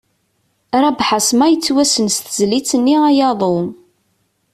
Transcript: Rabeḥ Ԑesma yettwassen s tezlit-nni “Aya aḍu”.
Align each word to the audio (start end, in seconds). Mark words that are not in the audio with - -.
Rabeḥ 0.81 1.09
Ԑesma 1.19 1.45
yettwassen 1.49 2.07
s 2.15 2.17
tezlit-nni 2.19 2.95
“Aya 3.09 3.25
aḍu”. 3.31 3.55